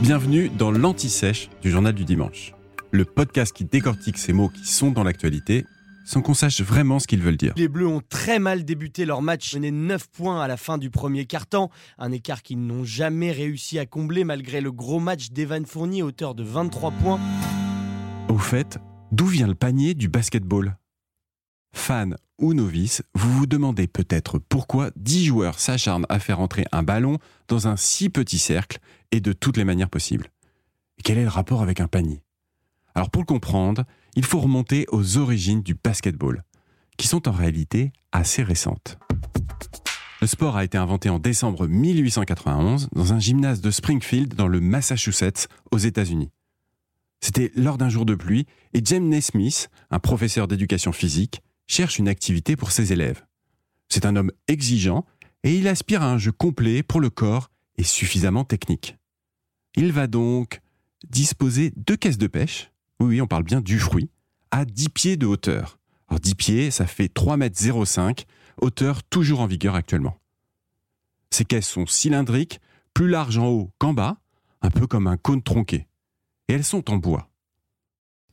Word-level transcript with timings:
Bienvenue 0.00 0.48
dans 0.48 0.70
l'Anti-Sèche 0.70 1.50
du 1.62 1.70
Journal 1.70 1.94
du 1.94 2.04
Dimanche, 2.04 2.54
le 2.90 3.04
podcast 3.04 3.54
qui 3.54 3.64
décortique 3.64 4.18
ces 4.18 4.32
mots 4.32 4.48
qui 4.48 4.66
sont 4.66 4.90
dans 4.90 5.04
l'actualité 5.04 5.64
sans 6.04 6.20
qu'on 6.20 6.34
sache 6.34 6.60
vraiment 6.60 6.98
ce 6.98 7.06
qu'ils 7.06 7.22
veulent 7.22 7.36
dire. 7.36 7.54
Les 7.56 7.68
Bleus 7.68 7.86
ont 7.86 8.02
très 8.08 8.38
mal 8.38 8.64
débuté 8.64 9.06
leur 9.06 9.22
match, 9.22 9.54
mené 9.54 9.70
9 9.70 10.08
points 10.10 10.42
à 10.42 10.48
la 10.48 10.56
fin 10.56 10.78
du 10.78 10.90
premier 10.90 11.24
quart-temps, 11.24 11.70
un 11.98 12.12
écart 12.12 12.42
qu'ils 12.42 12.60
n'ont 12.60 12.84
jamais 12.84 13.32
réussi 13.32 13.78
à 13.78 13.86
combler 13.86 14.24
malgré 14.24 14.60
le 14.60 14.70
gros 14.70 15.00
match 15.00 15.30
d'Evan 15.30 15.64
Fournier, 15.64 16.02
auteur 16.02 16.34
de 16.34 16.44
23 16.44 16.90
points. 16.90 17.20
Au 18.28 18.38
fait, 18.38 18.78
d'où 19.12 19.26
vient 19.26 19.46
le 19.46 19.54
panier 19.54 19.94
du 19.94 20.08
basketball? 20.08 20.76
Fan 21.72 22.16
ou 22.38 22.52
novice, 22.52 23.02
vous 23.14 23.32
vous 23.32 23.46
demandez 23.46 23.86
peut-être 23.86 24.38
pourquoi 24.38 24.90
10 24.96 25.24
joueurs 25.24 25.58
s'acharnent 25.58 26.06
à 26.08 26.18
faire 26.18 26.40
entrer 26.40 26.64
un 26.72 26.82
ballon 26.82 27.18
dans 27.48 27.68
un 27.68 27.76
si 27.76 28.10
petit 28.10 28.38
cercle 28.38 28.78
de 29.20 29.32
toutes 29.32 29.56
les 29.56 29.64
manières 29.64 29.90
possibles. 29.90 30.30
Quel 31.02 31.18
est 31.18 31.22
le 31.22 31.28
rapport 31.28 31.62
avec 31.62 31.80
un 31.80 31.88
panier? 31.88 32.22
Alors 32.94 33.10
pour 33.10 33.22
le 33.22 33.26
comprendre, 33.26 33.84
il 34.14 34.24
faut 34.24 34.40
remonter 34.40 34.86
aux 34.92 35.18
origines 35.18 35.62
du 35.62 35.74
basketball, 35.74 36.44
qui 36.96 37.08
sont 37.08 37.28
en 37.28 37.32
réalité 37.32 37.92
assez 38.12 38.42
récentes. 38.42 38.98
Le 40.20 40.26
sport 40.26 40.56
a 40.56 40.64
été 40.64 40.78
inventé 40.78 41.10
en 41.10 41.18
décembre 41.18 41.66
1891 41.66 42.88
dans 42.94 43.12
un 43.12 43.18
gymnase 43.18 43.60
de 43.60 43.70
Springfield 43.70 44.34
dans 44.34 44.48
le 44.48 44.60
Massachusetts 44.60 45.48
aux 45.70 45.78
États-Unis. 45.78 46.30
C'était 47.20 47.52
lors 47.56 47.78
d'un 47.78 47.88
jour 47.88 48.06
de 48.06 48.14
pluie 48.14 48.46
et 48.72 48.80
James 48.84 49.08
Naismith, 49.08 49.68
un 49.90 49.98
professeur 49.98 50.48
d'éducation 50.48 50.92
physique, 50.92 51.42
cherche 51.66 51.98
une 51.98 52.08
activité 52.08 52.56
pour 52.56 52.70
ses 52.70 52.92
élèves. 52.92 53.24
C'est 53.88 54.06
un 54.06 54.16
homme 54.16 54.30
exigeant 54.48 55.04
et 55.42 55.56
il 55.56 55.68
aspire 55.68 56.02
à 56.02 56.10
un 56.10 56.18
jeu 56.18 56.32
complet 56.32 56.82
pour 56.82 57.00
le 57.00 57.10
corps 57.10 57.50
et 57.76 57.84
suffisamment 57.84 58.44
technique. 58.44 58.96
Il 59.76 59.92
va 59.92 60.06
donc 60.06 60.60
disposer 61.08 61.72
deux 61.76 61.96
caisses 61.96 62.18
de 62.18 62.28
pêche, 62.28 62.70
oui, 63.00 63.20
on 63.20 63.26
parle 63.26 63.42
bien 63.42 63.60
du 63.60 63.78
fruit, 63.78 64.08
à 64.50 64.64
10 64.64 64.88
pieds 64.90 65.16
de 65.16 65.26
hauteur. 65.26 65.78
Alors 66.08 66.20
10 66.20 66.34
pieds, 66.36 66.70
ça 66.70 66.86
fait 66.86 67.08
3 67.08 67.36
mètres 67.36 67.60
05, 67.84 68.24
hauteur 68.60 69.02
toujours 69.02 69.40
en 69.40 69.46
vigueur 69.46 69.74
actuellement. 69.74 70.16
Ces 71.30 71.44
caisses 71.44 71.68
sont 71.68 71.86
cylindriques, 71.86 72.60
plus 72.92 73.08
larges 73.08 73.38
en 73.38 73.48
haut 73.48 73.72
qu'en 73.78 73.92
bas, 73.92 74.18
un 74.62 74.70
peu 74.70 74.86
comme 74.86 75.08
un 75.08 75.16
cône 75.16 75.42
tronqué. 75.42 75.88
Et 76.48 76.52
elles 76.52 76.64
sont 76.64 76.90
en 76.90 76.96
bois. 76.96 77.28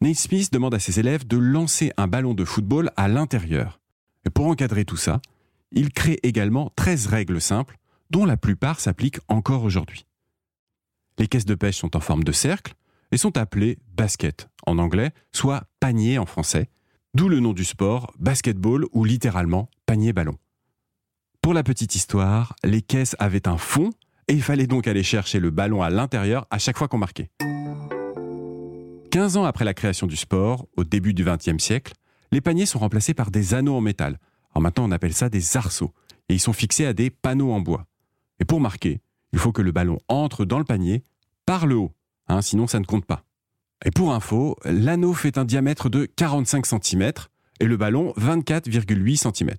Naismith 0.00 0.52
demande 0.52 0.74
à 0.74 0.80
ses 0.80 0.98
élèves 0.98 1.26
de 1.26 1.36
lancer 1.36 1.92
un 1.96 2.08
ballon 2.08 2.34
de 2.34 2.44
football 2.44 2.90
à 2.96 3.06
l'intérieur. 3.06 3.80
Et 4.26 4.30
pour 4.30 4.46
encadrer 4.46 4.84
tout 4.84 4.96
ça, 4.96 5.20
il 5.70 5.92
crée 5.92 6.18
également 6.24 6.72
13 6.74 7.06
règles 7.06 7.40
simples, 7.40 7.78
dont 8.10 8.24
la 8.24 8.36
plupart 8.36 8.80
s'appliquent 8.80 9.20
encore 9.28 9.62
aujourd'hui. 9.62 10.07
Les 11.18 11.26
caisses 11.26 11.44
de 11.44 11.54
pêche 11.54 11.78
sont 11.78 11.96
en 11.96 12.00
forme 12.00 12.22
de 12.22 12.32
cercle 12.32 12.74
et 13.10 13.16
sont 13.16 13.36
appelées 13.36 13.78
basket 13.96 14.48
en 14.66 14.78
anglais, 14.78 15.10
soit 15.32 15.64
panier 15.80 16.18
en 16.18 16.26
français, 16.26 16.68
d'où 17.14 17.28
le 17.28 17.40
nom 17.40 17.52
du 17.52 17.64
sport, 17.64 18.12
basketball 18.18 18.84
ou 18.92 19.04
littéralement 19.04 19.68
panier-ballon. 19.86 20.36
Pour 21.42 21.54
la 21.54 21.62
petite 21.62 21.94
histoire, 21.94 22.54
les 22.62 22.82
caisses 22.82 23.16
avaient 23.18 23.48
un 23.48 23.58
fond 23.58 23.90
et 24.28 24.34
il 24.34 24.42
fallait 24.42 24.66
donc 24.66 24.86
aller 24.86 25.02
chercher 25.02 25.40
le 25.40 25.50
ballon 25.50 25.82
à 25.82 25.90
l'intérieur 25.90 26.46
à 26.50 26.58
chaque 26.58 26.76
fois 26.76 26.88
qu'on 26.88 26.98
marquait. 26.98 27.30
15 29.10 29.38
ans 29.38 29.44
après 29.44 29.64
la 29.64 29.74
création 29.74 30.06
du 30.06 30.16
sport, 30.16 30.66
au 30.76 30.84
début 30.84 31.14
du 31.14 31.24
XXe 31.24 31.62
siècle, 31.62 31.94
les 32.30 32.42
paniers 32.42 32.66
sont 32.66 32.78
remplacés 32.78 33.14
par 33.14 33.30
des 33.30 33.54
anneaux 33.54 33.76
en 33.76 33.80
métal. 33.80 34.18
Alors 34.52 34.62
maintenant, 34.62 34.84
on 34.84 34.90
appelle 34.90 35.14
ça 35.14 35.30
des 35.30 35.56
arceaux. 35.56 35.92
Et 36.28 36.34
ils 36.34 36.40
sont 36.40 36.52
fixés 36.52 36.84
à 36.84 36.92
des 36.92 37.08
panneaux 37.08 37.52
en 37.52 37.60
bois. 37.60 37.86
Et 38.38 38.44
pour 38.44 38.60
marquer, 38.60 39.00
il 39.32 39.38
faut 39.38 39.52
que 39.52 39.62
le 39.62 39.72
ballon 39.72 39.98
entre 40.08 40.44
dans 40.44 40.58
le 40.58 40.64
panier 40.64 41.02
par 41.48 41.66
le 41.66 41.76
haut. 41.76 41.92
Hein, 42.26 42.42
sinon, 42.42 42.66
ça 42.66 42.78
ne 42.78 42.84
compte 42.84 43.06
pas. 43.06 43.24
Et 43.82 43.90
pour 43.90 44.12
info, 44.12 44.58
l'anneau 44.66 45.14
fait 45.14 45.38
un 45.38 45.46
diamètre 45.46 45.88
de 45.88 46.04
45 46.04 46.66
cm 46.66 47.10
et 47.58 47.64
le 47.64 47.78
ballon 47.78 48.12
24,8 48.18 49.34
cm. 49.34 49.54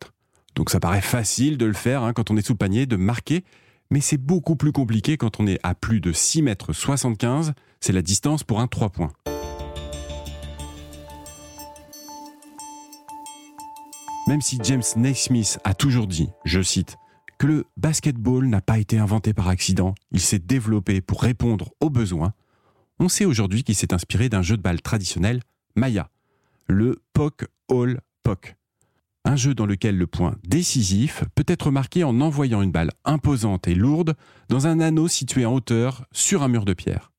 Donc 0.53 0.69
ça 0.69 0.79
paraît 0.79 1.01
facile 1.01 1.57
de 1.57 1.65
le 1.65 1.73
faire 1.73 2.03
hein, 2.03 2.13
quand 2.13 2.29
on 2.29 2.37
est 2.37 2.45
sous 2.45 2.53
panier, 2.53 2.85
de 2.85 2.95
marquer, 2.95 3.43
mais 3.89 4.01
c'est 4.01 4.19
beaucoup 4.19 4.55
plus 4.55 4.71
compliqué 4.71 5.17
quand 5.17 5.39
on 5.39 5.47
est 5.47 5.57
à 5.63 5.73
plus 5.73 5.99
de 5.99 6.11
6 6.11 6.41
m 6.41 6.53
75, 6.71 7.53
c'est 7.79 7.93
la 7.93 8.03
distance 8.03 8.43
pour 8.43 8.59
un 8.59 8.67
3 8.67 8.89
points. 8.89 9.11
Même 14.27 14.41
si 14.41 14.59
James 14.61 14.83
Naismith 14.95 15.57
a 15.63 15.73
toujours 15.73 16.05
dit, 16.05 16.29
je 16.45 16.61
cite, 16.61 16.97
que 17.39 17.47
le 17.47 17.65
basketball 17.77 18.45
n'a 18.45 18.61
pas 18.61 18.77
été 18.77 18.99
inventé 18.99 19.33
par 19.33 19.47
accident, 19.47 19.95
il 20.11 20.19
s'est 20.19 20.39
développé 20.39 21.01
pour 21.01 21.23
répondre 21.23 21.71
aux 21.79 21.89
besoins, 21.89 22.33
on 22.99 23.07
sait 23.07 23.25
aujourd'hui 23.25 23.63
qu'il 23.63 23.75
s'est 23.75 23.93
inspiré 23.93 24.27
d'un 24.27 24.41
jeu 24.41 24.57
de 24.57 24.61
balle 24.61 24.81
traditionnel, 24.81 25.41
Maya, 25.75 26.09
le 26.67 27.01
Poc 27.13 27.47
All 27.71 28.01
Poc. 28.23 28.55
Un 29.23 29.37
jeu 29.37 29.53
dans 29.53 29.65
lequel 29.65 29.97
le 29.97 30.05
point 30.05 30.35
décisif 30.45 31.23
peut 31.33 31.45
être 31.47 31.71
marqué 31.71 32.03
en 32.03 32.19
envoyant 32.19 32.61
une 32.61 32.71
balle 32.71 32.91
imposante 33.05 33.67
et 33.67 33.75
lourde 33.75 34.15
dans 34.49 34.67
un 34.67 34.81
anneau 34.81 35.07
situé 35.07 35.45
en 35.45 35.53
hauteur 35.53 36.05
sur 36.11 36.43
un 36.43 36.49
mur 36.49 36.65
de 36.65 36.73
pierre. 36.73 37.11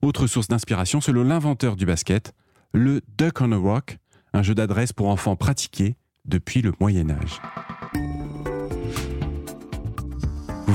Autre 0.00 0.26
source 0.26 0.48
d'inspiration 0.48 1.00
selon 1.02 1.24
l'inventeur 1.24 1.76
du 1.76 1.84
basket, 1.84 2.34
le 2.72 3.02
Duck 3.18 3.40
on 3.42 3.52
a 3.52 3.56
Rock, 3.56 3.98
un 4.32 4.42
jeu 4.42 4.54
d'adresse 4.54 4.92
pour 4.92 5.08
enfants 5.08 5.36
pratiqué 5.36 5.96
depuis 6.24 6.62
le 6.62 6.72
Moyen 6.80 7.10
Âge. 7.10 7.40